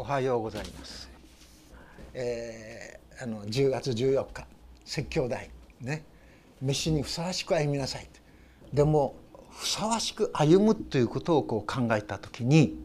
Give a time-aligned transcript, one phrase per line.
[0.00, 1.10] おはようございます。
[2.14, 4.46] えー、あの10月14日
[4.84, 6.04] 説教台ね
[6.62, 8.06] 飯にふさわしく歩みなさい
[8.72, 9.16] でも
[9.50, 12.78] ふさわしく歩むということをこう考えた時に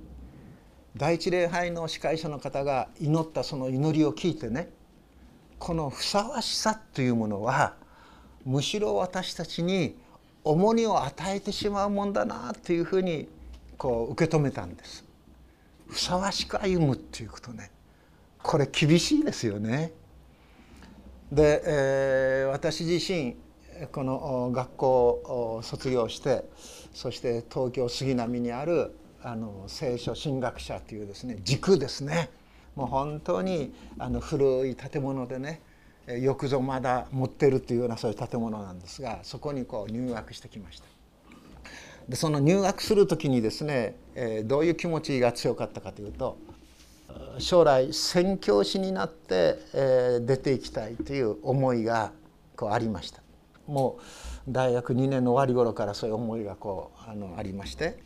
[0.98, 4.72] 第一礼拝の司会者の方が祈ったその祈りを聞いてね
[5.60, 7.76] このふさわしさというものは
[8.44, 9.96] むしろ私たちに
[10.44, 13.30] 重荷を与えてしまうもんだなというふうに
[13.78, 15.13] こう受け止めたんです。
[15.88, 17.72] ふさわしく歩むっていうことね
[18.42, 19.94] これ厳しいですよね。
[21.32, 23.36] で、えー、私自身
[23.92, 24.88] この学校
[25.58, 26.44] を卒業して
[26.94, 32.30] そして東京杉並にあるあの聖書神学者というですね軸ですね
[32.76, 35.62] もう本当にあの古い建物でね
[36.08, 40.93] よくぞまだ持ってるというようなそういう建物なんですがそこにこう入学してきました。
[42.08, 46.38] でその入学する時にですね、えー、どういう気持ちが強かったかというと
[47.40, 52.12] 将来宣教師になって、えー、出ていきたいという思いが
[52.56, 53.22] こうありました
[53.68, 54.00] も
[54.48, 57.98] う大学2年の終わり頃からそういう思いがこうあのありまして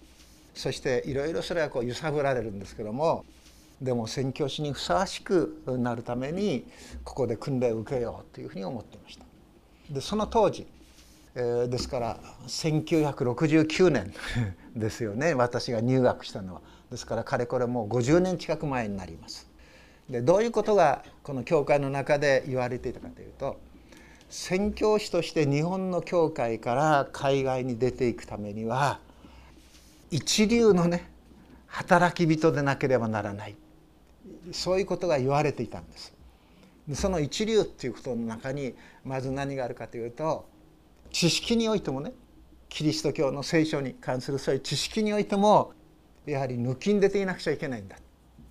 [0.54, 3.26] そしていろいろそれはこう揺さぶられるんですけども
[3.82, 6.66] でも宣教師にふさわしくなるために
[7.04, 9.26] ここで訓練を受けようというふうに思っていました。
[9.92, 10.66] でその当時
[11.40, 14.12] えー、ですから1969年
[14.76, 19.48] ですよね私が入学したのはですからかれこれもう50年近く前になります。
[20.10, 23.58] でどういうことがこの教会の中で言われていたかというと
[24.30, 29.00] 宣教師として日本の教会から海外に出ていくためには
[30.10, 31.12] 一流のね
[31.68, 33.56] 働き人でなければならない
[34.54, 36.14] そういうことが言われていたんです。
[36.88, 40.48] でその一流っていうことの中にまず何があるかというと
[41.12, 42.14] 知識においてもね
[42.70, 45.74] キリスト教の聖書に関するそういう知識においても
[46.26, 47.98] やはり抜きん出ていなくちゃいけないんだ。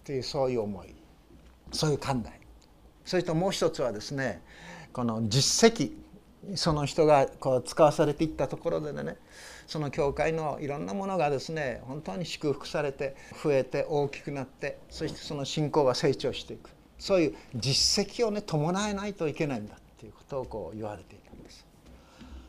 [0.05, 0.95] というそういう思い。
[1.73, 2.41] そういう考え。
[3.05, 4.43] それともう一つはですね
[4.93, 5.93] この実績。
[6.55, 9.17] その人がこう使わされていったところでね
[9.67, 16.71] その教会のいろんなものがですね本当に祝福されて増えて大きくなってそしてその信仰が成長していく。
[16.99, 21.26] そういう実績をね伴えないといけないんだっていうことをこう言われていたんです。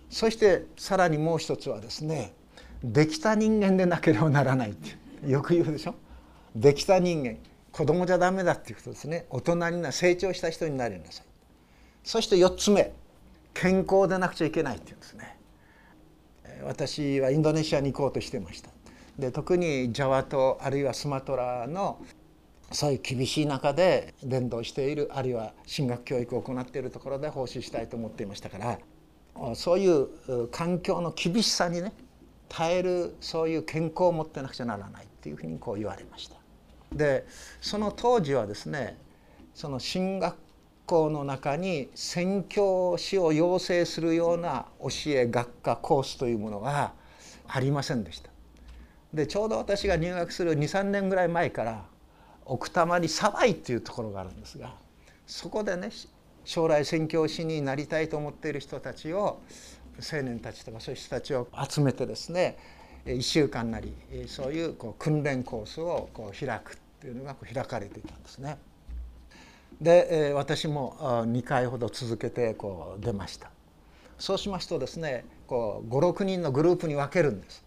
[0.10, 2.34] そしてさらにもう一つはですね
[2.84, 4.96] できた人間でなければならないって
[5.30, 5.96] よく言うでしょ？
[6.56, 7.38] できた人間
[7.72, 9.26] 子供じゃダメだっていうことですね。
[9.30, 11.26] 大人にな成長した人になりなさい。
[12.04, 12.94] そして4つ目
[13.54, 15.38] 健康でなくちゃいけないっていうんですね。
[16.64, 18.70] 私はインドネシアに行こうとしてました。
[19.20, 22.00] で特にジャワ島あるいはスマトラの
[22.72, 28.80] そういう厳しい中で伝道しているあるいは進学教育を行っているところで奉仕したいと思っていましたから
[29.56, 31.94] そういう環境の厳しさにね
[32.50, 36.38] 耐えるそういう健康を持ってなくちゃならないっていうふうにこう言われました。
[36.94, 37.26] で
[37.62, 38.98] その当時はですね
[39.54, 40.38] その進学
[40.86, 46.94] 校の中に宣教師を養成するような教え学科コースというものが
[47.48, 48.30] ありませんでした。
[49.14, 51.86] でちょうど私が入学する23年ぐらい前から
[52.46, 54.74] 奥多摩に沢井っていうところがあるんですが
[55.26, 55.90] そこでね
[56.48, 59.42] 将来宣教師になりたいと思っている人たちを
[60.00, 62.58] 青年たちとかそういう人たちを集めてですね
[63.06, 63.94] 1週間なり
[64.28, 68.58] そういうこう訓練コースをこう開くっていうのが開かれていたんですね。
[69.82, 70.96] で私も
[71.28, 73.52] 2回ほど続けてこう出ました。
[74.18, 77.67] そうしますとですね56人のグループに分けるんです。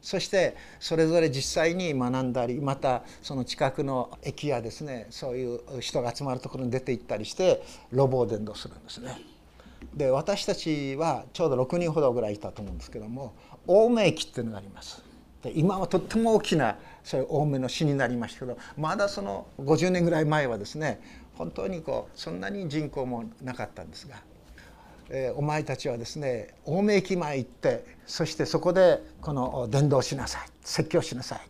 [0.00, 9.16] そしてそれぞれ実際に学んだりまたその近くの駅やですねそういう人が集まるところに出て行ったりして路傍伝道するんですね。
[9.94, 13.34] で私たちはちょうど6人ほどぐらいいたと思うんですけども
[13.66, 15.02] 青梅駅っていうのがあります。
[15.42, 21.00] で今はとっても大きなそういう青梅の市になりましたけどまだその50年ぐらい前はですね
[21.34, 24.16] 本当にこうそんなに人口もなかったんですが
[25.10, 31.40] え、お前たちはですね青梅駅前行ってそしてそこでこの伝道しなさい説教しなさい。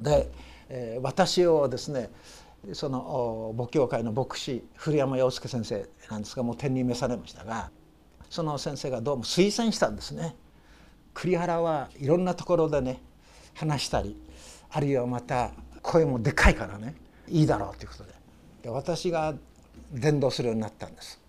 [0.00, 0.30] で、
[0.68, 2.10] え、私をですね
[2.72, 7.70] その母教会の牧師古山洋介先生なんですがもう天に召されましたが
[8.30, 10.34] その先生がどうも推薦したんですね。
[11.12, 13.00] 栗原はいろんなところでね
[13.54, 14.20] 話したり
[14.70, 15.52] あるいはまた
[15.82, 16.96] 声もでかいからね
[17.28, 18.12] いいだろうということで
[18.62, 19.34] で私が
[19.92, 21.20] 伝道するようになったんです。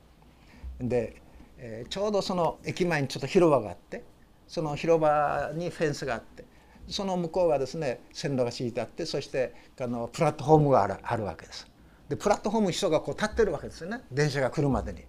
[0.79, 1.21] で
[1.57, 4.03] えー、ちょうどその駅前にちょっと広場があって
[4.47, 6.45] その広場にフェンスがあって
[6.87, 11.67] その向こうがですね線路が敷いてあってそしてあのプラットフォームがあるあるわけです。
[12.09, 15.03] でプラットフォーム人がこう立ってるわけですよね電車が来るまでに。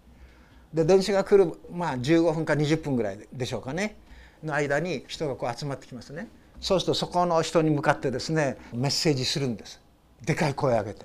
[0.72, 3.96] で電車が来るまあ15分か20分ぐらいでしょうかね
[4.42, 6.28] の間に人がこう集まってきますね。
[6.60, 9.80] そうするとそこの人に向かってですねメッセージするんです。
[10.24, 11.04] でかい声を上げて、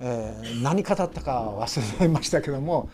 [0.00, 2.90] えー、何語ったか忘れましたけども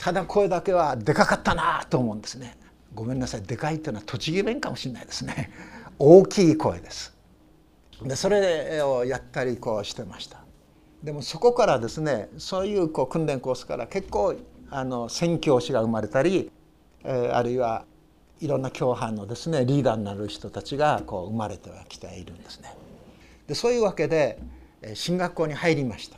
[0.00, 2.56] ただ声だけはでかかったなと思うんですね。
[2.94, 3.42] ごめんなさい。
[3.42, 5.50] でかいというのは栃木弁かもしれないですね。
[5.98, 7.14] 大きい声です。
[8.02, 10.42] でそれをやったりこうしてました。
[11.02, 14.36] でもそこからですねそういうこう訓練コースから結構
[14.70, 16.50] あの宣教師が生まれたり、
[17.04, 17.84] えー、あるいは
[18.40, 22.74] いろんな教派のですねリーダーになる人たちがこう生まれてはきているんですね。
[23.46, 24.38] でそういうわけで
[24.94, 26.16] 進学校に入りました。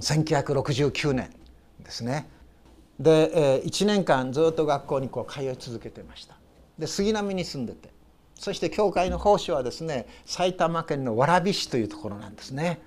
[0.00, 1.30] 1969年
[1.84, 2.26] ですね。
[3.00, 6.36] で1年間ずっと学校にこう通い続けてました。
[6.78, 7.90] で杉並に住んでて。
[8.34, 12.80] そして教会の奉仕はですね埼玉県の蕨市というところなんですね。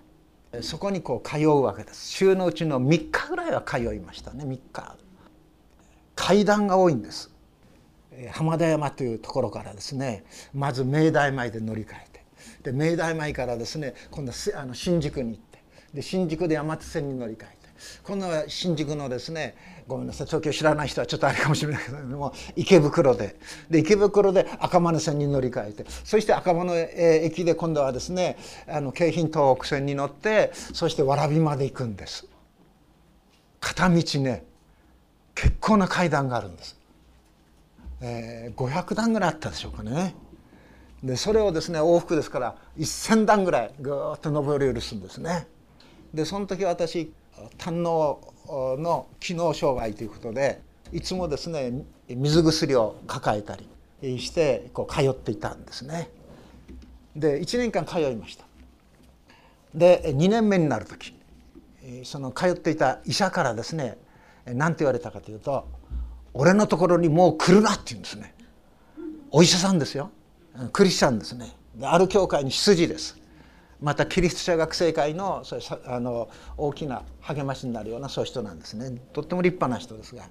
[0.61, 2.07] そこにこう通うわけです。
[2.09, 4.45] 週のうちの3日ぐらいは通いましたね。
[4.45, 4.97] 3日。
[6.15, 7.31] 階段が多いんです。
[8.31, 12.71] 浜田山というところからですねまず明大前で乗り換えて。
[12.71, 15.63] で明大前からですね今度はあの新宿に行って。
[15.93, 17.62] で新宿で山手線に乗り換えて。
[18.03, 19.55] 今度は新宿のですね
[19.87, 23.35] ごめんなさい東京知らない人はちょっとあれかもしれないけども池袋で。
[23.69, 28.37] で池袋で赤羽線に乗り換えてそして赤羽駅で今度はですね
[28.67, 32.27] あの京浜東北線に乗ってそして蕨まで行くんです。
[33.59, 34.45] 片道ね
[35.35, 36.77] 結構な階段があるんです、
[38.01, 40.15] えー、500段ぐらいあったでしょうかね。
[41.03, 45.47] でそれをですね往復ですから1,000段ぐらいぐっと上り下りするんですね。
[46.13, 47.11] でその時私
[47.57, 53.55] 胆のの機能障害ということでいつもですね水薬を抱えた
[54.01, 56.09] りしてこう通っていたんですね。
[57.15, 58.45] で1年間通いました。
[59.73, 61.15] で2年目になる時
[62.03, 63.97] その通っていた医者からですね
[64.45, 65.67] 何て言われたかというと
[66.33, 68.33] 「俺のところにもう来るな」って言うんですね。
[69.31, 70.11] お医者さんですよ
[70.71, 73.17] クリスチャンですねある教会に出自です
[73.83, 78.97] またキリスト者学生会のそあの大きな励ましになるようなそういう人なんですね。
[79.11, 80.23] とっても立派な人ですが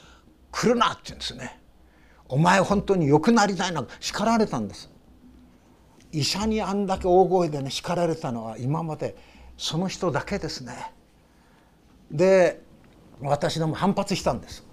[0.52, 1.58] 「来るな」って言うんですね
[2.28, 4.90] 「お前本当に良くなりたいな」叱られたんです。
[6.12, 9.16] 医者にあんだけ大声でね叱られたのは今まで
[9.56, 10.92] その人だけですね。
[12.10, 12.62] で
[13.22, 14.66] 私でも反発したんです。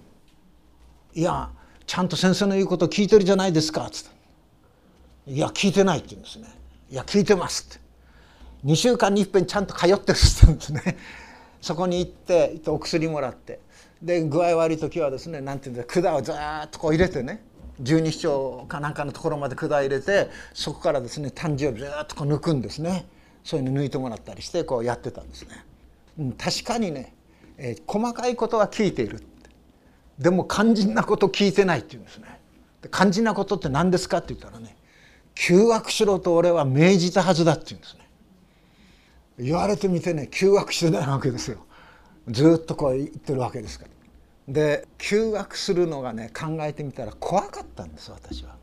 [1.14, 1.50] いや
[1.86, 4.10] ちゃんと先生の言うこと聞いてるじゃないですか」っつっ
[5.24, 6.48] て「いや聞いてない」って言うんですね
[6.90, 7.85] 「いや聞いてます」って。
[8.66, 10.98] 2週間にいっぺんちゃんと通ってる人ですね
[11.62, 13.60] そこに行ってお薬もらって
[14.02, 16.34] で具合悪い時はですね何て言うんだ管をずっ
[16.70, 17.42] とこう入れてね
[17.80, 23.06] 十二指腸かなんかのところまで管入れてそこからですね胆汁をずっとこう抜くんですね
[23.44, 25.64] そういうの抜いてもらったりしてこうやってたんですね。
[26.18, 27.14] うん、確かにね、
[27.58, 29.22] えー、細かいことは聞いている
[30.18, 32.40] でも肝心なこと聞いてないって言うんですね。
[32.82, 34.76] で肝心なことって何ですかって言ったらね
[35.36, 38.05] 旧悪しろと俺は命じたはずだって言うんですね。
[39.38, 41.64] 言われてみてね休学してないわけですよ。
[42.28, 43.90] ずっとこう言ってるわけですから。
[44.48, 48.56] で休学するのがね考えてみたら怖かったんです私は。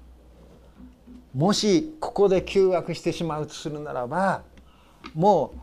[1.34, 4.44] もしここで休学してしまうとするならば
[5.14, 5.60] もう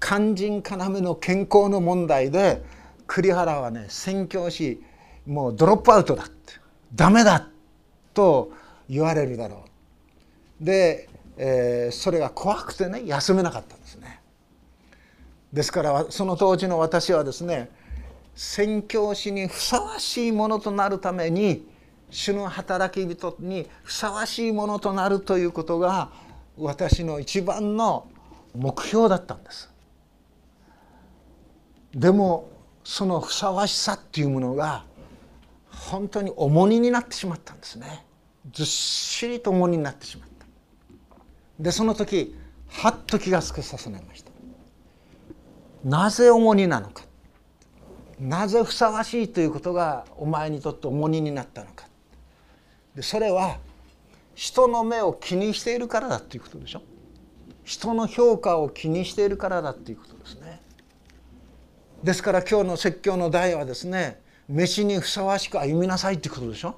[0.00, 2.62] 肝心要の健康の問題で
[3.06, 4.82] 栗原はね宣教師
[5.26, 6.54] もうドロップアウトだって
[6.94, 7.48] ダメだ
[8.12, 8.52] と
[8.88, 9.64] 言われるだろ
[10.60, 10.64] う。
[10.64, 13.76] で、えー、それが怖くてね休めなかった
[15.54, 17.70] ですからその当時の私はですね
[18.34, 21.64] 宣教師にふさわしいものとなるために
[22.10, 26.10] 主の働き人にふさわしいものとなるということが
[26.58, 28.08] 私の一番の
[28.56, 29.70] 目標だったんです。
[31.94, 32.50] でも
[32.82, 34.84] そのふさわしさっていうものが
[35.70, 38.04] 本当に重荷になってしまったんですね。
[38.52, 40.46] ずっしりと重荷になってしまった。
[41.60, 42.34] でその時
[42.68, 44.33] はっと気がつけさせられました。
[45.84, 47.04] なぜ重荷なのか。
[48.18, 51.86] なぜふさわしいということがお前にとって重荷になったのか。
[52.94, 53.58] でそれは
[54.34, 56.82] 人の目を気にしているからだっていうことでしょ。
[57.64, 60.60] 人の評価を気にしているからだっていうことですね。
[62.02, 66.76] ですから今日の説教の題はですね飯にふさわしく歩みなさいっていうことでしょ。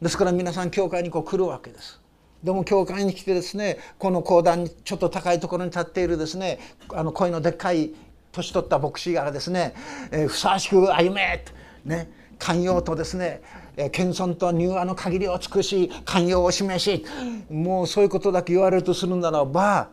[0.00, 2.01] ですから皆さん教会にこう来るわけです。
[2.42, 6.58] でも教会に来てですねこの講談にちょっと高いところに立っているですね
[6.92, 7.92] あの声のでっかい
[8.32, 9.74] 年取った牧師がですね、
[10.10, 11.52] えー、ふさわしく歩めと
[11.88, 13.42] ね寛容とですね
[13.76, 17.04] え謙遜と柔和の限りを尽くし寛容を示し
[17.50, 19.88] もうそういうことだけ言われるとするならば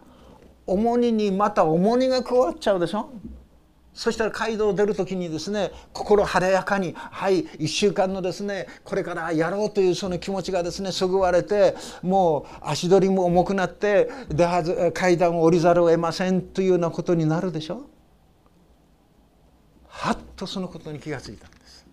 [0.65, 3.09] 重荷にまた重荷が加わっちゃうでしょ？
[3.99, 17.89] そしたら街道を出る時にですね心晴れやかにはい1週間のですねこれからやろうというその気持ちがですねそぐわれてもう足取りも重くなって出はず階段を降りざるを得ませんというようなことになるでしょ？
[19.89, 21.85] はっとそのことに気がついたんです。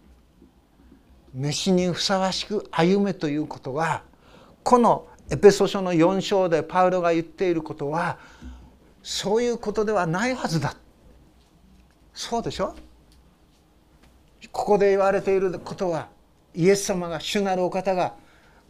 [1.35, 4.05] 飯にふさわしく歩めということは
[4.63, 8.19] このエペソ書の4章でパウロが言っていることは
[9.03, 10.77] そういうことではないはずだ
[12.17, 12.75] そうでしょ？
[14.51, 16.09] ここで言われていることは
[16.55, 18.15] イエス様が主なるお方が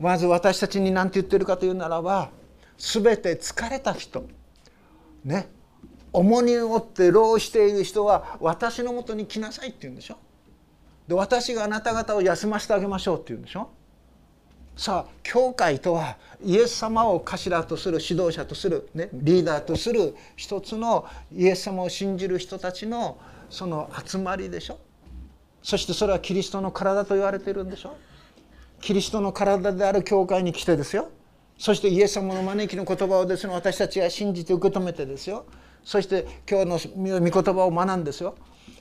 [0.00, 2.31] まず私たちに何て言ってるかというならば
[2.76, 4.26] 全て疲れた人
[5.25, 5.49] ね
[6.12, 10.17] 重荷を負って労している人は私のもとに来なさいって言うんでしょ？
[11.07, 13.71] で私があなた方を休ませてあげましょうって言うんでしょ？
[14.76, 23.19] さあ教会とはイエス様を頭とする指導者とする、ね、リーダーとする一つのイエス様を信じる人たちの
[23.50, 24.79] その集まりでしょ？
[25.62, 27.97] そしてそれはキリストの体と言われてるんでしょ？
[28.81, 31.11] キリストの体である教会に来てですよ。
[31.59, 35.47] そしてイエス様の招きの言葉をですね私たちが信じて受け止めてですよ。
[35.83, 38.37] そして今日の御言葉を学んですよ。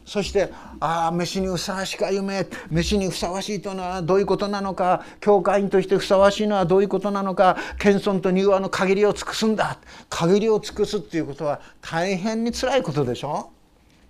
[0.05, 5.03] そしてああ飯にふさわしく歩め飯にふさわしいというのはどういうことなのか？
[5.19, 7.57] 教会員としてふさわしいのはどういうことなのか？
[7.79, 9.79] 謙遜と柔和の限りを尽くすんだ。
[10.09, 13.51] 限りを尽くすっていうことは大変につらいことでしょ？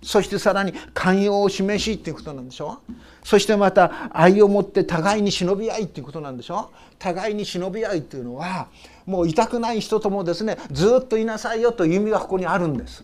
[0.06, 2.78] そしてさらに寛容を示しっていうことなんでしょ
[3.24, 8.68] そしてまた愛を持って互いに忍び合いっていうことなんでしょ互いに忍び合いっていうのは
[9.04, 13.02] もう痛くない人ともですねずっといなさいよという意味がここにあるんです。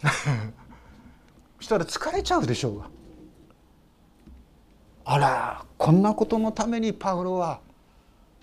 [1.58, 2.84] そしたら疲れちゃうでしょうが。
[5.06, 7.58] あらこんなことのためにパウロは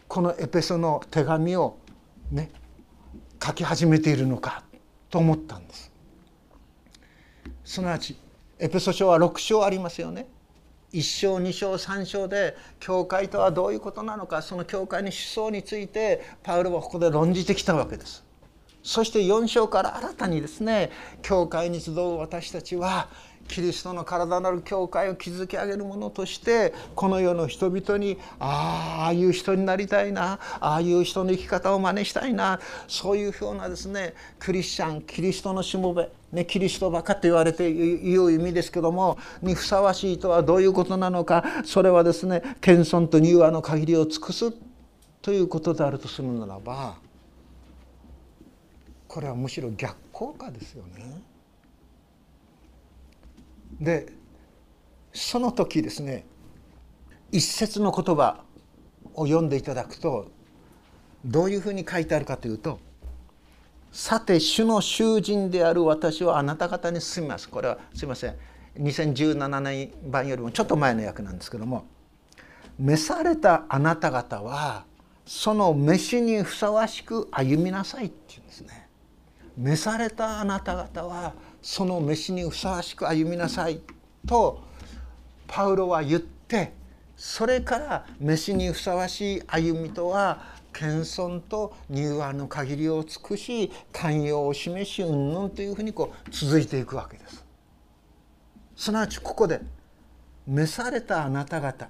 [0.10, 1.78] このエペソの手紙を
[2.30, 2.52] ね
[3.42, 4.64] 書き始めているのか
[5.10, 5.91] と思ったんです。
[7.64, 8.16] すなわち
[8.60, 10.28] エペソ書は6章ありますよね。
[10.94, 18.24] 1章2章3章で教会とはどういうことなのかその教会の思想についてパウロはここで論じてきたわけです。
[18.84, 20.92] そして4章から新たにですね
[21.22, 23.10] 教会に集う私たちは
[23.52, 44.54] キリストの体なる教会を築き上げるものとしてこの世の人々にああいう人になりたいなああいう人の生き方を真似したいなそういうふうなですねクリスチャンキリストのしもべ、ね、キリストばかと言われている意味ですけどもにふさわしいとはどういうことなのかそれはですね謙遜と柔和の限りを尽くす
[45.22, 46.96] ということであるとするならば
[49.10, 51.31] これはむしろ逆効果ですよね。
[53.80, 54.14] で
[55.14, 56.26] その時ですね
[57.32, 58.44] 一節の言葉
[59.14, 60.32] を読んでいただくと
[61.26, 62.80] どういうふうに書いてあるかというと
[63.92, 68.36] 「さて主の囚人である私はあなた方に進みます」これはすいません
[68.80, 71.86] 2017年版よりもちょっと前の役なんですけども
[72.80, 74.86] 「召されたあなた方は
[75.26, 78.88] その召しにふさわしく歩みなさい」っていうんですね。
[79.58, 83.82] 召されたあなた方はその召しにふさわしく歩みなさい
[84.28, 84.64] と
[85.48, 86.74] パウロは言って
[87.16, 97.46] それから召しにふさわしい歩みとは謙遜と柔和の限りを尽くし寛容を示し云々というふうにこう続いていくわけです。
[98.76, 99.62] すなわちここで
[100.48, 101.90] 召されたあなた方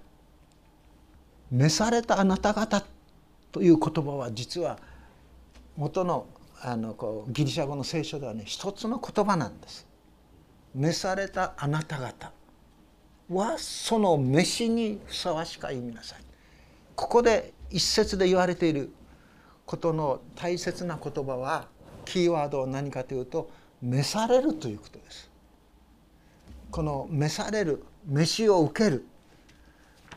[1.51, 2.83] 召されたあなた方
[3.51, 4.79] という言葉は実は
[5.77, 6.25] 元の
[6.63, 9.87] あのこうギリシャ語の聖書ではね一つの言葉なんです。
[10.75, 12.31] 召されたあなた方
[13.29, 16.19] はその召しにふさわしく歩みなさい。
[16.95, 18.91] ここで一節で言われている
[19.65, 21.67] ことの大切な言葉は
[22.05, 23.49] キーワードは何かというと
[23.81, 25.31] 召されるということです。
[26.69, 29.05] この召される召しを受ける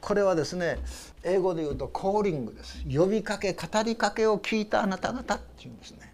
[0.01, 0.79] これはですね
[1.23, 6.14] 英語で言うとコーリングです呼びかけ語りかけを聞いたあなた方っていうんですね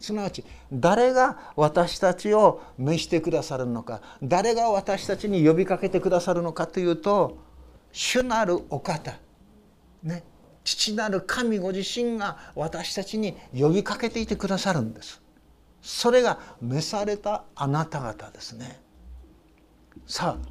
[0.00, 7.38] すなわち誰が私たちを召してくださるのか誰が私たちに呼びかけてくださるのかというと
[7.92, 9.18] 主なるお方、
[10.02, 10.22] ね、
[10.62, 15.22] 父なる神ご自身が私たちに呼びかけていてくださるんです。
[15.80, 18.80] それが召されたあなた方ですね。
[20.06, 20.48] さあ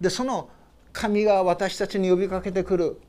[0.00, 0.48] でその
[0.92, 3.00] 神が私たちに呼びかけてくる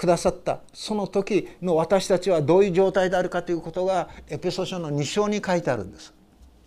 [0.00, 6.14] くださったその時の私たちはどういう状態であるかということがエペソ書の2章に書いてあるんです。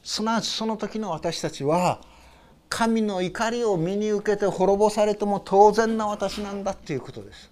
[0.03, 1.99] すなわちその時の私たちは
[2.69, 7.49] 神の怒りを身に受けて滅ぼされても当然な私なんだっていうことです。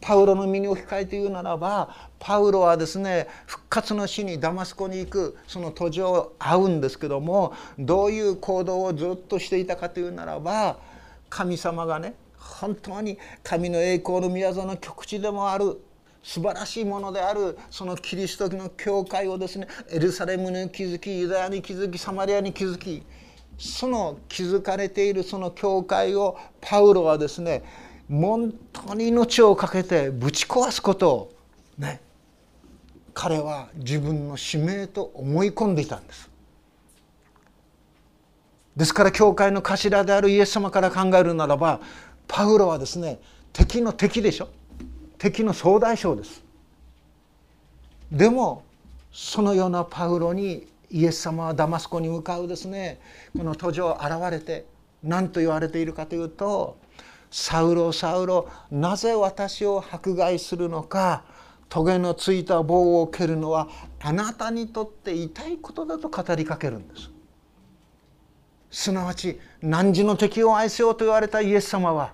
[0.00, 10.78] パウロの身に置き換えて言うならばパウロはですね復活の死にダマスコに行くその途上を会うんですけどもどういう行動をずっとしていたかというならば
[11.28, 12.14] 神様がね
[12.46, 15.80] 本当に神の栄光の宮座の極地でもある
[16.22, 23.02] 素晴らしいものであるそのキリスト教の教会をですねエルサレムに築きユダヤに築きサマリアに築き
[23.58, 27.62] その築かれているその教会をパウロはですね
[28.10, 31.32] 本当に命を懸けてぶち壊すことを
[31.78, 32.00] ね
[33.14, 36.28] 彼は自分の使命と思い込んでいたんです。
[38.76, 41.80] ですから教会の頭であるイエス様から考えるならば
[42.28, 43.18] パウロはですね
[43.52, 44.48] 敵の敵でしょ？
[45.18, 46.42] 敵の総大将です
[48.12, 48.64] でも
[49.12, 53.00] そのようなパウロにイエス様はダマスコに向かうですね
[53.36, 54.66] この途上現れて
[55.02, 56.76] 何と言われているかというと
[57.30, 61.24] 「サウロサウロなぜ私を迫害するのか
[61.68, 63.68] 棘のついた棒を蹴るのは
[64.00, 67.10] あなたにとって痛いことだ」と語りかけるんです。
[68.76, 72.12] すなわち汝の敵を愛せようと言われたイエス様は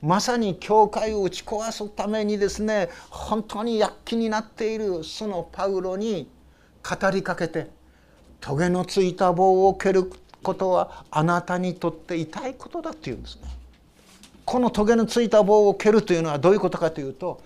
[0.00, 6.30] まさに教会を打ち壊すためにですね本当に躍起になっているそのパウロに
[6.88, 7.66] 語りかけて
[8.40, 10.08] 棘のついた棒を蹴る
[10.40, 13.48] ことはあなたにとって痛いことだっていうんですね。
[14.44, 17.40] この棘のついた棒を蹴るというのはどういうことかというと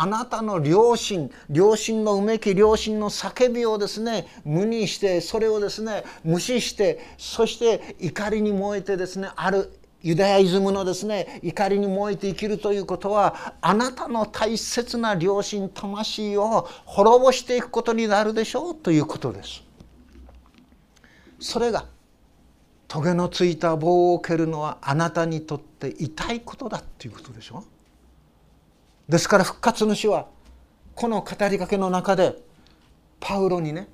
[0.00, 19.64] あなたの良心良心のうめき良心の叫びをですね無にしてそれをですね無視してそして怒りに燃えてですねあるユダヤイズムのですね怒りに燃えて生きるということはあなたの大切な良心魂を滅ぼしていくことになるでしょうということです。
[21.40, 21.86] それが
[22.86, 27.77] 棘のついた棒を蹴るのはあなたにとって痛いことだっていうことでしょう
[29.08, 30.26] ですから復活の主は
[30.94, 32.36] この語りかけの中で
[33.20, 33.88] パウロにね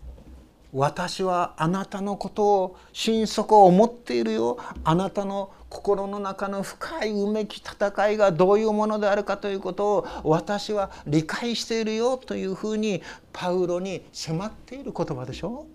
[0.72, 4.58] 私はあなたのことを心底思っているよ。
[4.82, 12.16] あなたの心の中の深いうめき戦いがどういうものであるかということを私は理解しているよ。
[12.16, 13.02] というふうに
[13.32, 15.66] パウロに迫っている言葉でしょ。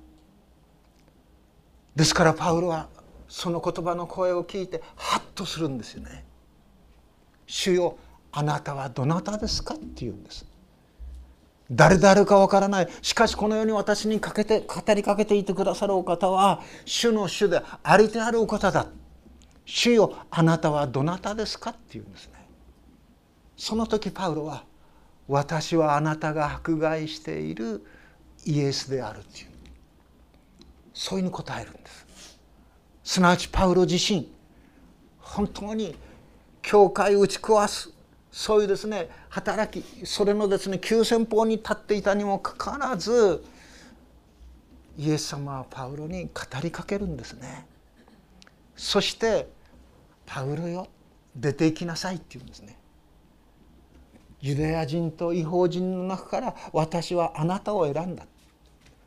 [1.96, 2.90] ですからパウロは
[3.30, 6.26] その言葉の声を聞いてハッとするんですよね。
[7.48, 7.96] 主よ
[8.32, 10.46] あなたはどなたですかって言うんです。
[11.72, 12.90] 誰であるかわからない。
[13.02, 18.88] しかしこのように私にかけて語りかけていてくださるお方は主の主でありてあるお方だ。
[19.66, 22.34] 主よあなたはどなたですかって言うんですね。
[23.56, 24.64] その時パウロは
[25.28, 27.86] 私はあなたが迫害している
[28.46, 29.48] イエスであるっていう。
[30.94, 32.40] そういうに答えるんです。
[33.04, 34.32] すなわちパウロ自身
[35.20, 35.96] 本当に
[36.62, 37.92] 教会を打ち壊す
[38.32, 43.44] そういうですね働きそれのですね急先鋒に立っていたにもかかわらず
[44.98, 47.66] イエス様はパウロに語りかけるんですね。
[48.76, 49.48] そして
[50.26, 50.88] 「パウロよ
[51.36, 52.78] 出て行きなさい」って言うんですね。
[54.42, 58.26] ユダヤ人と違法人の中から私はあなたを選んだ。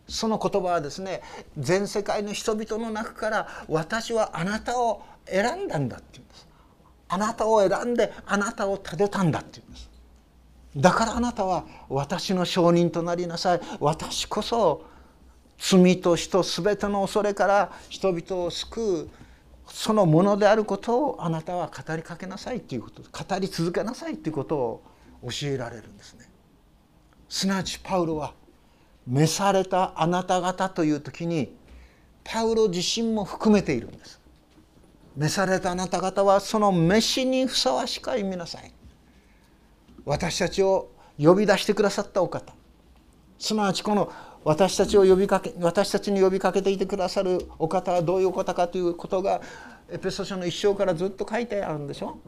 [0.08, 1.22] その言葉はですね
[1.56, 6.51] 全世界の人々の中から私はあなたを選んだんだって言うんです。
[7.12, 9.90] あなたを選んであなたを立てたんだって言うんです
[10.75, 14.87] だからあなたは私の証人となりなさい私こそ
[15.59, 19.09] 罪と死と全ての恐れから人々を救う
[19.66, 24.83] そのものであることをあなたは語りかけなさいということ語り続けなさいということを
[25.25, 26.29] 教えられるんですね。
[27.29, 28.33] すなわちパウロは
[29.07, 31.55] 召されたあなた方という時に
[32.25, 34.21] パウロ自身も含めているんです。
[35.16, 38.72] 召されたあなた方はその召しにふさわしかいみなさい。
[40.05, 42.53] 私たちを呼び出してくださったお方。
[43.38, 44.12] すなわちこの
[44.44, 49.40] 私たちを呼びかけ私たちに呼びかけていてくださるお方はどういうお方かということが
[49.90, 52.18] エペソ書の一章からずっと書いてあるんでしょ。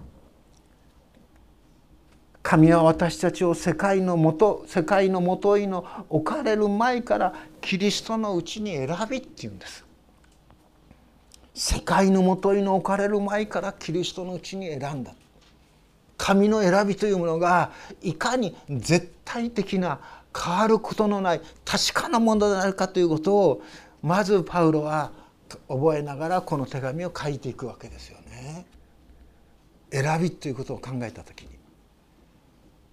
[2.42, 9.84] 神は私たちを世界のもと世界のもといの置かれる前からキリストのうちに選びっていうんです。
[11.54, 15.14] 世界のもといの置かれる前からキリストのうちに選んだ。
[16.16, 20.00] 神の選びというものがいかに絶対的な
[20.36, 23.62] 変わることのない確かなものであるかということを
[24.02, 25.12] まずパウロは
[25.68, 28.66] 覚えながらこの手紙を書いていくわけですよね。
[29.90, 31.48] 選びということを考えた時に。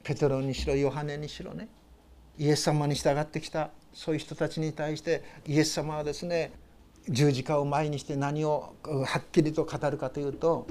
[0.03, 1.67] ペテロにしろヨハネにしろね。
[2.37, 6.51] イエス様に従ってきたそういう人たちに対してイエス様はですね
[7.09, 10.67] 十字架を前にして何をはっきりと語るかというと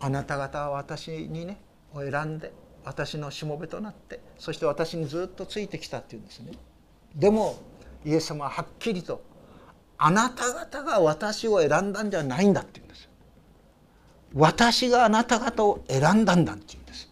[0.00, 1.60] あなた方は私にね
[1.94, 2.52] を選んで
[2.84, 6.52] 私のしもべとなってそして私にずっとついてきたっていうんですね。
[7.14, 7.56] でも
[8.04, 9.22] イエス様ははっきりと
[9.98, 13.08] 「あなた方が私を選んだんじゃないんだ」って言うんです。
[14.34, 17.08] 私があなた方を選んだんだって言うんです。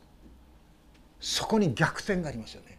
[1.21, 2.79] そこに逆転がありますよね。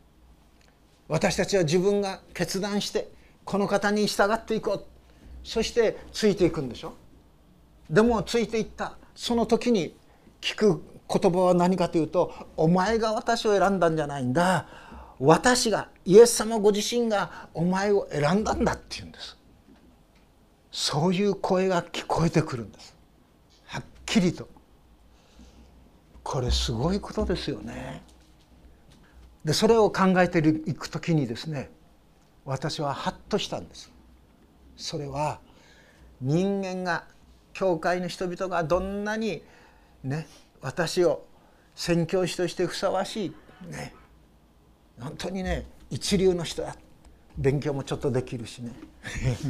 [1.08, 3.12] 私たちは自分が決断して
[3.46, 4.86] この方に従っていこう
[5.44, 6.94] そしてついていくんでしょ？
[7.90, 8.98] でもついていった。
[9.16, 9.96] その時に
[10.40, 14.68] 聞く言葉は何かというと「お前が私を選んだんじゃないんだ。
[15.20, 19.38] 私がイエス様ご自身がお前を選んだんだ」って言うんです。
[20.72, 22.96] そういう声が聞こえてくるんです。
[23.66, 24.48] はっきりと。
[26.24, 28.04] これすごいことですよね。
[29.44, 31.70] でそれを考えていく時にですね
[32.46, 33.92] 私はハッとしたんです。
[34.82, 35.40] それは
[36.20, 37.06] 人間が
[37.54, 39.44] 教会の人々がどんなに
[40.04, 40.28] ね
[40.62, 41.26] 私を
[41.76, 43.30] 宣教師としてふさわしい
[43.70, 43.94] ね
[45.00, 46.76] 本当にね一流の人だ。
[47.38, 48.72] 勉強もちょっとできるしね。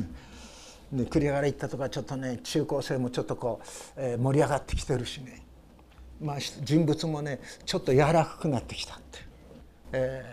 [0.91, 5.41] ね栗原行ったとかちょっとね中高生もちょっとこう、えー、盛り上がってきてるしね。
[6.19, 9.19] まあ人物もねちょっと柔らかくなってきたって、
[9.93, 10.25] え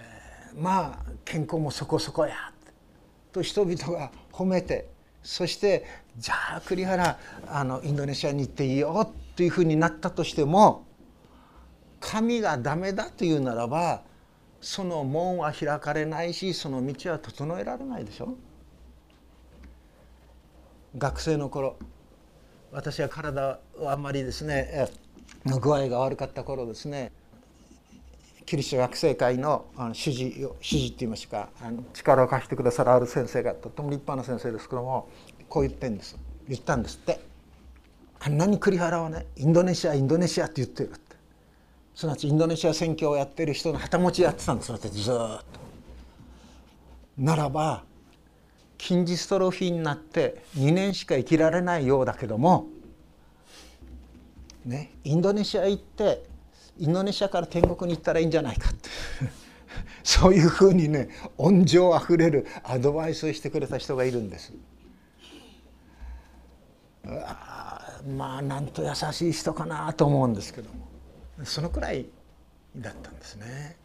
[0.55, 2.53] ー、まあ健康もそこそこや
[3.33, 4.89] と人々が褒めて
[5.25, 5.85] そして
[6.17, 10.87] じゃあ栗原あのインドネシアに行っていいよというふうになったとしても
[11.99, 14.03] 神がダメだというならば
[14.61, 18.37] その門は開かれないしその道は整えられないでしょ。
[20.97, 21.77] 学生の頃
[22.73, 24.89] 私は体はあんまりですね
[25.45, 27.13] 具合が悪かった頃ですね
[28.49, 35.07] キリスト学生会の主事主事って言いますかあの力を貸してくださるある先生がとても立派な先生ですけども
[35.51, 36.17] こう言ってんです。
[36.49, 37.21] 言ったんですって。
[38.21, 41.17] あんなに栗原はねインドネシアインドネシアって言ってるって。
[41.95, 45.43] すなわちインドネシア選挙をやってる人の旗持ちやってたんです私ずっと。
[47.19, 47.85] ならば
[48.81, 52.69] 筋ジストロフィーになって2年しか生きられないようだけども
[54.65, 56.38] ねインドネシア行って
[56.79, 58.89] インドネシアから天国に行ったらいいんじゃないかって
[60.03, 64.53] そういうふうにね恩情あふれるアドバイスをしてくれた人がいるんです。
[67.07, 70.89] あまあなんと優しい人かなと思うんですけども
[71.45, 72.07] そのくらい
[72.77, 73.77] だったんですね。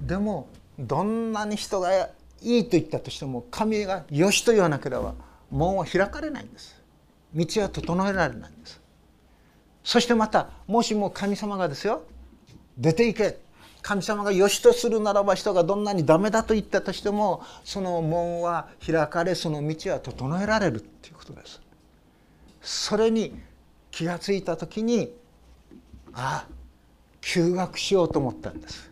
[0.00, 0.48] でも
[0.78, 2.08] どんなに人が
[2.40, 5.14] いいと言ったとしても神がよしと言わなければ
[5.50, 6.82] 門は開かれないんです
[7.34, 8.80] 道は整えられないんです
[9.84, 12.02] そしてまたもしも神様がですよ
[12.76, 13.38] 出ていけ。
[13.82, 21.60] 神様がよしとするならば人がどんなにダメだと言ったとしてもその門は開かれその道は整えられるっていうことです。
[22.62, 23.38] それに
[23.90, 25.12] 気が付いた時に
[26.14, 26.52] ああ
[27.20, 28.90] 休学しようと思ったんです。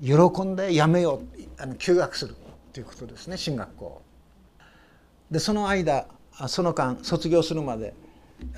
[0.00, 2.36] 喜んでやめようあの休学する
[2.72, 4.02] ということですね進学校
[5.30, 6.06] でその間
[6.46, 7.92] その間卒業するまで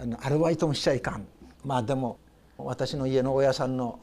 [0.01, 1.27] あのアルバイトもしちゃいかん。
[1.65, 2.19] まあでも
[2.59, 3.99] 私の家の親さんの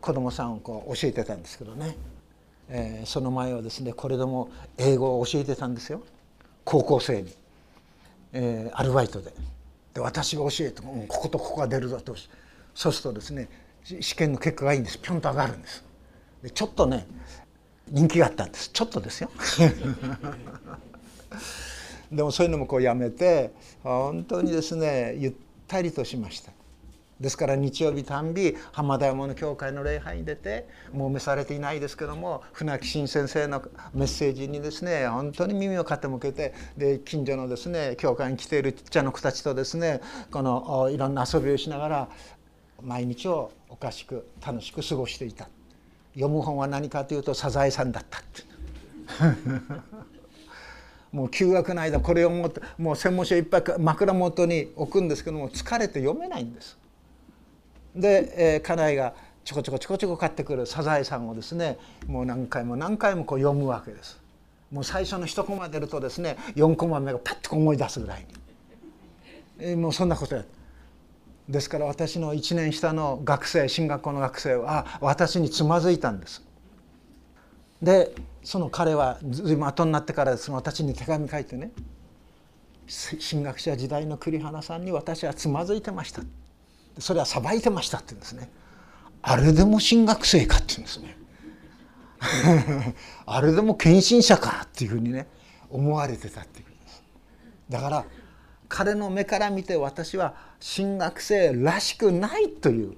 [0.00, 1.96] 子供さんをこう教えてたんですけどね、
[2.68, 6.02] えー、その前はですねこれでも英語を教えてたんですよ。
[6.64, 7.32] 高校生に、
[8.32, 9.32] えー、アルバイトで。
[9.94, 12.14] で私が教えて、うん、こことここが出るぞと。
[12.74, 13.48] そうするとですね
[14.00, 14.98] 試験の結果がいいんです。
[14.98, 15.84] ピョンと上がるんです。
[16.42, 17.06] でちょっとね
[17.88, 18.70] 人気があったんです。
[18.70, 19.30] ちょっとですよ。
[22.12, 23.52] でもそういうのもこうやめて
[23.82, 25.32] 本当にですねゆっ
[25.66, 26.52] たりとしました。
[27.20, 33.62] ですから日曜日たんび浜田山の教会の礼拝に出てもう召されていないですけども船木新先生の
[33.94, 40.00] メッセージにですね本当に耳を傾けてで近所のですね教会に来ているちっちゃな子たちとですね
[40.30, 42.08] このいろんな遊びをしながら
[42.82, 45.48] 毎日をおかしく楽しく過ごしていた
[46.14, 48.42] 読む本は何かというとサザエさんだったって
[51.12, 56.76] もう休学の間これを持ってもう専門書いっぱい枕元に置くんですけども疲れて読めないんです。
[57.96, 64.20] で、えー、家内がちょこちょこちょこちょこ買ってくるサザエさんをですねもう何回も何回もこう読むわけです。
[64.72, 68.26] もう最初の一コマ出るとですね4コマ目がパッと思い出すぐらいに、
[69.60, 70.44] えー、もうそんなことや
[71.48, 76.42] ですから私の1年下の学生進学校の学生は私につまずいたんです。
[77.80, 81.70] でその彼は随分後になってからその私に手紙書いてね
[82.86, 86.22] 進学者時代の栗原さんに私はつまずいてました
[86.98, 88.50] それはさばいてましたって言うんですね。
[89.22, 91.16] あれでも進学生かって言うんですね。
[93.26, 95.26] あれでも献身者かっていうふうにね
[95.68, 97.02] 思われてたっていうんです。
[97.68, 98.04] だから
[98.68, 102.96] 彼の目から見て私は進学生らしくないという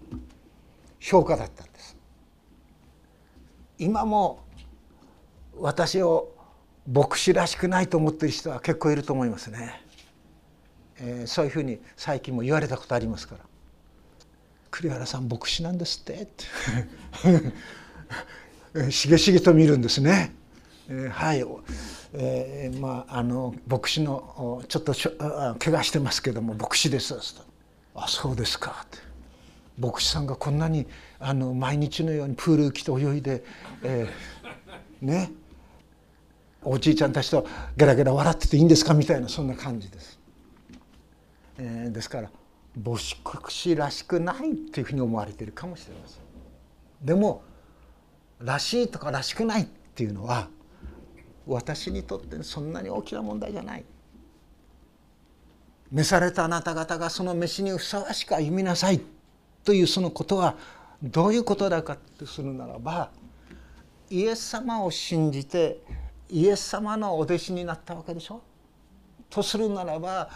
[1.01, 1.97] 評価だったんです。
[3.79, 4.41] 今も
[5.57, 6.33] 私を
[6.91, 9.83] 牧師らしくないと思っている人は結構いると思いますね、
[10.99, 13.45] えー、そういうふうに最近も言われたことありますから
[14.70, 16.26] 「栗原さん牧師なんですって」っ
[18.87, 20.35] てしげしげと見るんですね。
[20.88, 21.44] えー、はい。
[22.14, 25.11] えー、まああの牧師のちょっとしょ
[25.59, 27.42] 怪我してますけども牧師です」と
[27.94, 28.98] 「あそうですか」って
[29.78, 30.87] 牧師さんがこんなに
[31.20, 33.44] あの毎日のようにプール来て泳いで、
[33.83, 35.33] えー、ね。
[36.64, 38.92] おじいちゃんたちとゲラゲラ笑ってていいんですか？
[38.92, 40.18] みたいなそんな感じです。
[41.57, 42.31] えー、ですから
[42.83, 46.23] 牧師らしくないっていうふうに思われているかもしれません。
[47.05, 47.43] でも
[48.41, 50.49] らしいとからしくないっていうのは
[51.47, 53.85] 私にとってそんなに大きな問題じゃない
[55.91, 59.01] 召されたあなた方がその飯にふさわしく歩みなさい
[59.64, 60.57] というそのことは
[61.03, 63.11] どういうことだかとするならば
[64.11, 65.83] イエス様を信じて
[66.29, 68.43] イエス様のお弟子になったわけでしょ
[69.31, 70.31] とするならば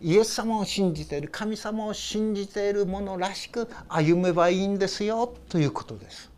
[0.00, 6.30] イエス様を信じている神様を信じている者らしく歩めばいいんですよということです。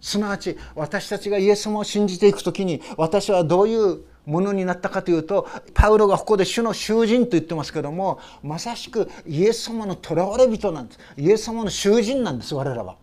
[0.00, 12.96] すなわち私たちがイエス様を信じていく時に私はどういうものになったかというとパウロがここで主の囚人と言ってますけどもまさしくイエス様の囚われ人なんですイエス様の囚人なんです我らは。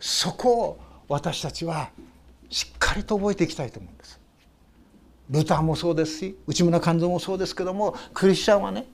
[0.00, 1.90] そこを私たちは
[2.50, 4.17] しっかりと覚えていきたいと思うんです。
[5.30, 8.86] ルターもそうですし内村勘三もそうですけどもクリスチャンはね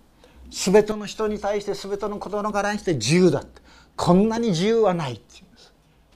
[0.50, 3.64] 全ての人に対して全てのことの柄にして自由だって。
[3.96, 5.44] こんなに自由はないって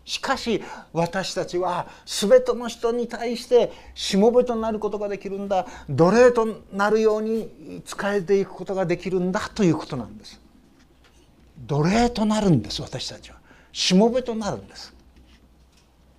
[0.04, 0.62] しかし
[0.94, 5.66] 私たちは全ての人に対してしもべとなることができるんだ。
[5.90, 10.40] 奴隷となるように仕えていくことができるんだということなんです。
[11.66, 13.36] 奴隷となるんです私たちは。
[13.70, 14.94] しもべとなるんです。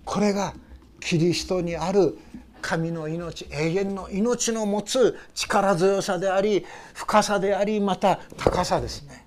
[0.04, 0.54] これが
[1.00, 2.16] キリストにある
[2.60, 9.26] 神の命永遠の命の持つ力強さであり深さでありまた高さですね。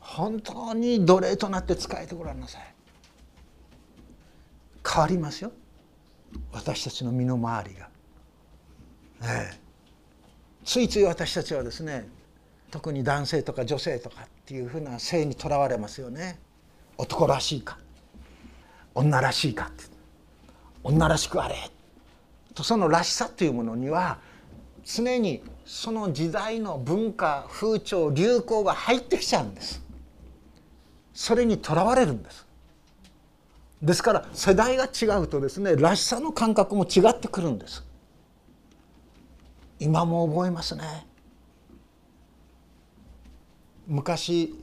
[0.00, 2.74] 本当に奴隷となって仕えてごらんなさい。
[4.86, 5.52] 変わりますよ。
[6.52, 7.88] 私たちの身の回りが、
[9.22, 9.60] ええ、
[10.64, 12.08] ついつい私たちはですね
[12.70, 16.38] 特に男性とか女性とかっていうふうな性にとらわれますよね。
[16.98, 17.78] 男らしいか
[18.94, 19.84] 女らしいかって。
[20.84, 21.54] 女らしくあれ
[22.56, 24.18] そのらしさというものには
[24.84, 29.80] 常にその時代の文化風潮流行が入ってきちゃうんです。
[31.14, 32.46] それにとらわれるんです。
[33.80, 37.84] ですから世代が違うとですねらしさの感覚も違ってくるんです。
[39.78, 41.06] 今も覚えますね。
[43.86, 44.54] 昔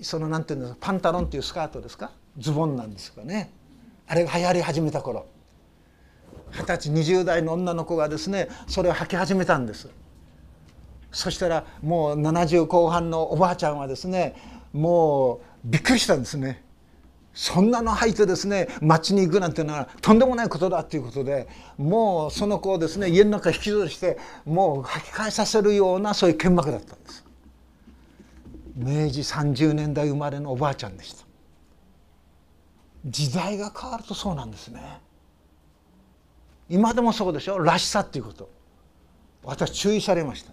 [0.00, 2.12] そのなんていうんですかパンタロンっていうスカートですか？
[2.38, 3.52] ズボンなんですかね。
[4.06, 5.26] あれが流行り始めた頃。
[6.52, 9.88] 二十歳20代の女の子がですねそれを履き始めたんです。
[11.10, 14.34] そしたらもう70後半のおばあちゃんはですね
[14.72, 16.62] もうびっくりしたんですね。
[17.34, 27.24] そんなの履いてですね町に行くなんていうのはとんでもないことだということでもうその子をですね家の中引きずりしてもう履き替えさせるようなそういう剣幕だったんです。
[28.74, 31.24] 明治30年代生まれのおばあちゃんでした。
[33.06, 34.80] 時代が変わるとそうなんですね。
[36.68, 37.58] 今でもそうでしょ？
[37.58, 38.48] らしさっていうこと。
[39.44, 40.52] 私注意されました。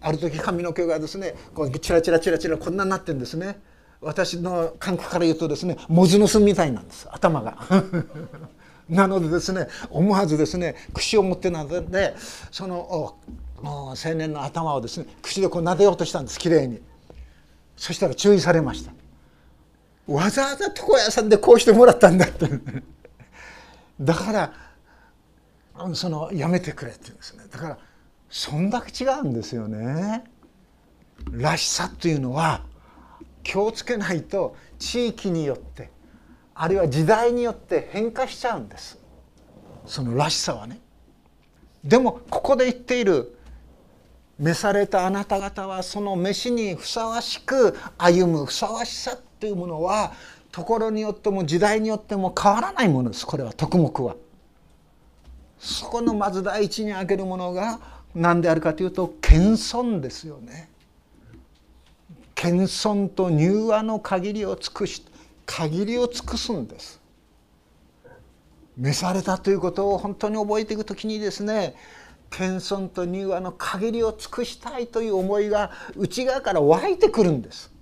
[0.00, 3.58] ある時髪の毛がですねこうチラチラチラチラこんなになってんですね。
[4.00, 7.08] 私の感覚から言うとですねモズの巣みたいなんです。
[7.10, 7.56] 頭が。
[8.88, 12.14] なのでですね思わずですね串を持ってなで
[12.50, 13.16] その
[13.62, 16.82] 青年の頭をですね串でこう撫でようとしたんですきれいに。
[17.76, 18.92] そしたら注意されました。
[20.06, 22.46] わざわざ床屋さんでこうしてもらったんだって。
[24.00, 24.52] だから
[25.94, 27.78] そのやめてくれって言うんですねだから
[28.30, 30.24] そんだけ違うんですよね
[31.30, 32.62] らしさというのは
[33.42, 35.90] 気をつけないと地域によって
[36.54, 38.98] あるいは時代によって変化しちゃうんです
[39.86, 40.80] そのらしさはね。
[41.84, 43.38] でもここで言っている
[44.38, 50.12] 召されたあなた方はその召しにふさわしく歩むふさわしさっていうものは
[50.50, 54.16] ところによっても時代によっても変わらないものですこれは徳目は。
[55.58, 57.80] そこのまず第一に挙げるものが
[58.14, 60.68] 何であるかというと謙遜ですよね。
[62.34, 65.04] 謙遜と柔和の限りを尽くし
[65.46, 67.00] 限りを尽くすんです。
[68.76, 71.76] 召されたということを本当に覚えていく時にですね
[72.30, 77.72] 謙遜と柔和の限りを尽くしたいという思いが内側から湧いてくるんです。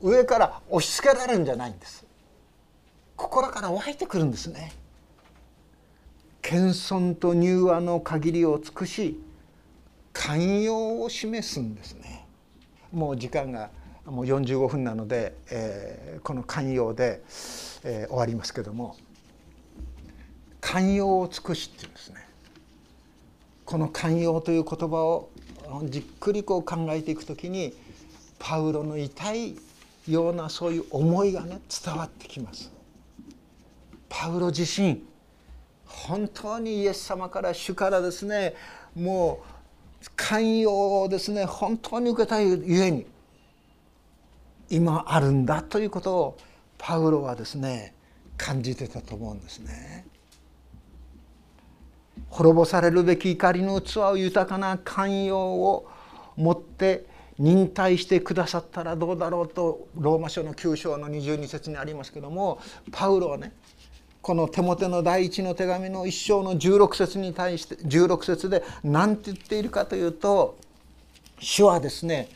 [0.00, 2.06] 上から押し付けられるんじゃないんです。
[3.16, 4.72] 心から湧いてくるんですね。
[6.42, 9.20] 謙遜と柔和の限りを尽くし
[10.12, 12.26] 寛容を示すんですね
[12.92, 13.70] もう時間が
[14.06, 17.22] もう45分なので、えー、この寛容で、
[17.84, 18.96] えー、終わりますけども
[20.60, 22.16] 寛容を尽くしっていうんですね
[23.64, 25.30] この寛容という言葉を
[25.84, 27.74] じっくりこう考えていくときに
[28.38, 29.56] パウロの痛い
[30.08, 32.72] ようなそういう思いがね伝わってきます。
[34.08, 35.02] パウロ自身
[35.88, 38.54] 本当にイエス様から主からですね
[38.94, 39.40] も
[40.02, 43.06] う寛容をですね本当に受けたいゆえに
[44.70, 46.38] 今あるんだということを
[46.76, 47.94] パウロはですね
[48.36, 50.06] 感じてたと思うんですね。
[52.30, 55.88] 滅ぼされるべき怒りの器を豊かな寛容を
[56.36, 57.06] 持って
[57.38, 63.52] 忍耐してくださったらどうだろうとローマ書の9章の22節にありますけどもパウロはね
[64.28, 70.58] この手元の第一の手紙の一章の16節に対して16節で何て言っているかというと
[71.40, 72.28] 主はですね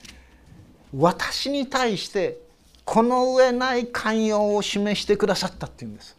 [0.96, 2.38] 私に対して
[2.86, 6.16] この上ない寛容を示してくださったっていうんです。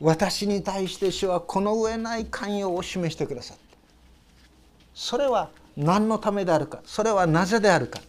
[0.00, 3.76] 私に対して主はこの上ない寛容を示してくださった
[4.94, 8.00] それは何のためであるかそれはなぜであるか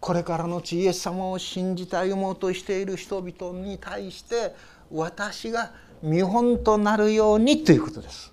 [0.00, 4.54] これからのイエス様を信じて歩もうとしている人々に対して
[4.94, 8.32] 私が見本となるようにということです。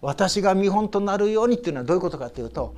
[0.00, 2.74] 私が見本となるようにっていうのはどういうことかというと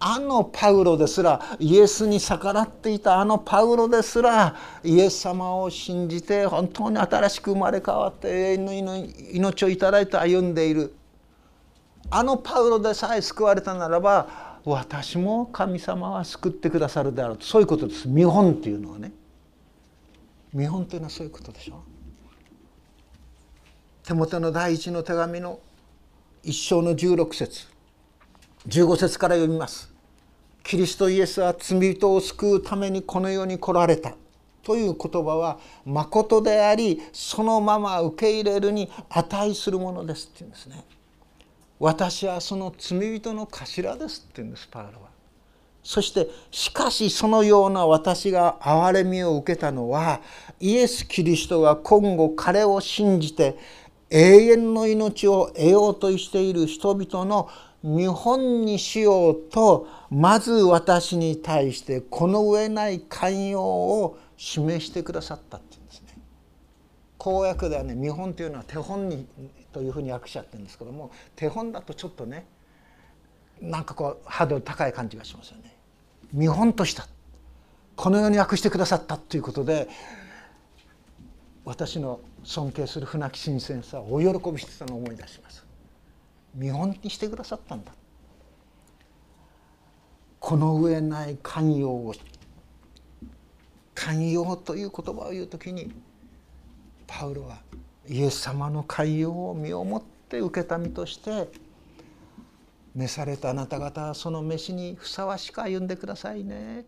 [0.00, 8.96] あのパウロですらイエスに逆らっていたあのパウロですらイエス様を信じて本当に新しく生まれ変わって永遠の
[9.32, 10.94] 命をいただいて歩んでいる。
[12.10, 17.44] あのパウロでさえ救われたならば私も神様は救ってくださるであろうと。
[17.44, 18.08] そういうことです。
[18.08, 19.12] 見本っていうのはね。
[20.54, 21.82] 見本というのはそういうことでしょ？
[24.04, 25.58] 手元の第一の手紙の
[26.42, 27.66] 一章の16節
[28.68, 29.92] 15節から読みます
[30.62, 34.14] キリストイエスは罪人を救うためにこの世に来られた
[34.62, 40.84] という言葉は誠でありそのまま受け入れるに値するものですって言うんですね。
[41.78, 45.13] 私はその罪人の頭ですって言うんですパウロは。
[45.84, 50.22] そしてしかしそのような私が憐れみを受けたのは
[50.58, 53.56] イエス・キリストが今後彼を信じて
[54.08, 57.50] 永遠の命を得ようとしている人々の
[57.82, 66.18] 見本にしようとまず私に対してこの上ない寛容を示してくださったって言うんですね。
[67.18, 69.26] 公約ではね見本というのは手本に
[69.70, 72.46] というふうに訳しちゃってるんですけども手本だとちょっとね
[73.60, 75.73] なんかこうハードル高い感じがしますよね。
[76.34, 77.06] 見本とした
[77.94, 79.88] このように訳してくださったということで
[81.64, 85.64] 私の尊敬する船木新先生はお喜びしてたのを思い出します。
[86.56, 87.92] 見本にしてくださったんだ
[90.40, 92.14] この上ない寛容を
[93.94, 95.92] 寛容という言葉を言う時に
[97.06, 97.58] パウロは
[98.08, 101.48] イエス様の寛容を身をもって受けた身として
[102.94, 106.84] 召されたあなた方はその召しにふさわしく歩んでくださいね。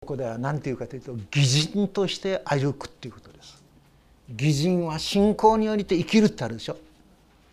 [0.00, 3.62] ここでは何て言うかというと義人として歩くっていうことです。
[4.28, 6.76] 義人は信仰によりて生きるってあるでしょ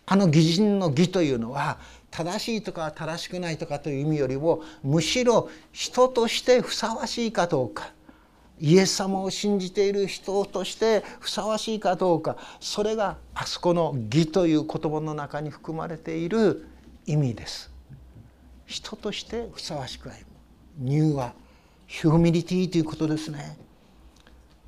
[0.06, 1.78] あの義人の義というのは
[2.10, 7.92] 正しいとか正しくないとかという意味よりもむしろ人としてふさわしいかどうか
[8.60, 16.66] イエス様を信じている人としてふさわしいかどうかそれがあそこの義という言葉の中に含まれている
[17.06, 17.70] 意味です。
[18.66, 20.16] 人としてふさわしく歩
[20.80, 20.90] む。
[20.90, 21.32] 乳は
[21.86, 23.56] ヒューミリティということですね。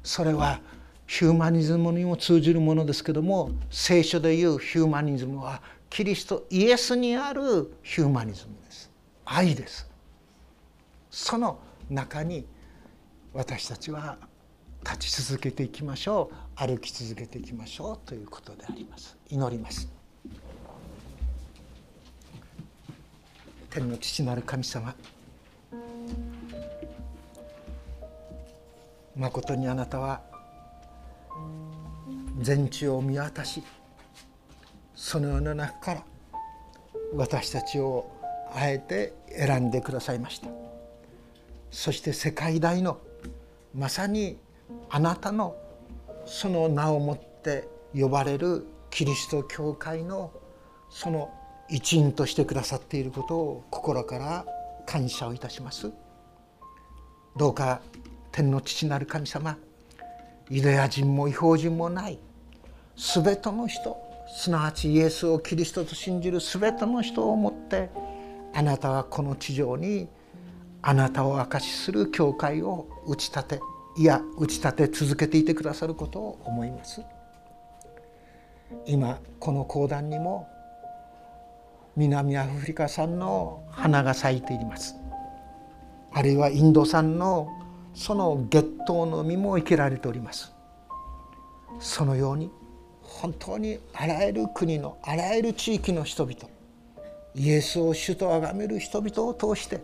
[0.02, 0.60] それは
[1.06, 8.88] ヒューマニズムにも通じるものですけども聖書でいうヒューマニズムはキリストイエスにあるヒューマニズムです
[9.24, 9.90] 愛です
[11.10, 11.58] その
[11.90, 12.46] 中に
[13.32, 14.18] 私たちは
[14.82, 16.58] 立ち続けていきましょう。
[16.58, 19.16] 歩き続けていきましょうということであります。
[19.28, 19.88] 祈ります。
[23.70, 24.94] 天の父なる神様
[29.16, 30.22] まことにあなたは
[32.40, 33.62] 全地を見渡し
[34.96, 36.04] その世の中から
[37.14, 38.10] 私たちを
[38.52, 40.48] あえて選んでくださいました。
[41.70, 42.98] そして世界大の
[43.74, 44.38] まさに
[44.88, 45.56] あなたの
[46.26, 50.32] その名をもって呼ばれるキリスト教会の
[50.90, 51.32] その
[51.68, 54.44] 一員としてくださっていることを心から
[54.86, 55.92] 感謝をいたします。
[57.36, 57.80] どうか
[58.32, 59.56] 天の父なる神様
[60.48, 62.18] ユダヤ人も違法人もない
[62.96, 63.96] 全ての人
[64.36, 67.90] すなわちイエスをキリストと信じる全ての人をもって
[68.52, 70.08] あなたはこの地上に
[70.82, 73.60] あなたを証しする教会を打ち立て
[73.96, 77.02] いや打ち立て続けていてくださることを思います。
[78.86, 80.48] 今この講談にも
[81.96, 84.94] 南アフリカ産の花が咲いています。
[86.12, 87.48] あるいはインド産の
[87.94, 90.52] その月桃の実も生けられております。
[91.80, 92.50] そのように
[93.02, 96.36] 本当にあらゆる国のあらゆる地域の人々
[97.34, 99.80] イエスを主と崇める人々を通して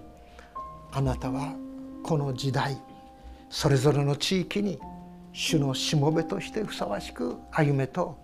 [0.96, 1.54] あなたは
[2.02, 2.80] この時代
[3.50, 4.80] それぞれの地域に
[5.30, 8.18] 主のしもべとしてふさわしく歩めと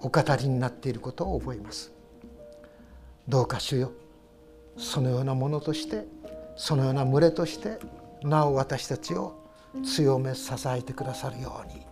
[0.00, 1.92] お語りになっていることを覚えます。
[3.28, 3.92] どうか主よ
[4.76, 6.04] そのようなものとして
[6.56, 7.78] そのような群れとして
[8.24, 9.40] なお私たちを
[9.84, 11.86] 強め支えてくださるように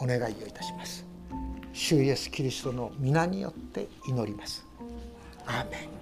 [0.00, 1.06] お願いをいたします。
[1.72, 4.66] 主イエスキリストの皆によって祈ります。
[5.46, 5.99] アーメン。